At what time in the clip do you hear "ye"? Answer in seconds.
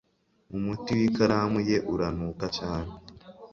1.69-1.77